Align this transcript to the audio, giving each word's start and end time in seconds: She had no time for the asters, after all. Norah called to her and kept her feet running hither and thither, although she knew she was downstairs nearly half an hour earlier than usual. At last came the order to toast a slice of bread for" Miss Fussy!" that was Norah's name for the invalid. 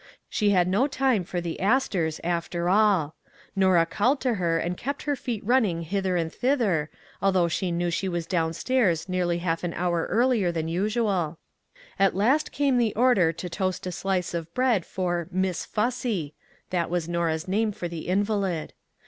She 0.31 0.49
had 0.49 0.67
no 0.67 0.87
time 0.87 1.23
for 1.23 1.39
the 1.41 1.59
asters, 1.59 2.19
after 2.23 2.67
all. 2.69 3.13
Norah 3.55 3.85
called 3.85 4.19
to 4.21 4.33
her 4.33 4.57
and 4.57 4.75
kept 4.75 5.03
her 5.03 5.15
feet 5.15 5.43
running 5.45 5.83
hither 5.83 6.17
and 6.17 6.33
thither, 6.33 6.89
although 7.21 7.47
she 7.47 7.71
knew 7.71 7.91
she 7.91 8.09
was 8.09 8.25
downstairs 8.25 9.07
nearly 9.07 9.37
half 9.37 9.63
an 9.63 9.75
hour 9.75 10.07
earlier 10.09 10.51
than 10.51 10.67
usual. 10.67 11.37
At 11.99 12.15
last 12.15 12.51
came 12.51 12.79
the 12.79 12.95
order 12.95 13.31
to 13.33 13.47
toast 13.47 13.85
a 13.85 13.91
slice 13.91 14.33
of 14.33 14.51
bread 14.55 14.87
for" 14.87 15.27
Miss 15.31 15.65
Fussy!" 15.67 16.33
that 16.71 16.89
was 16.89 17.07
Norah's 17.07 17.47
name 17.47 17.71
for 17.71 17.87
the 17.87 18.07
invalid. 18.07 18.73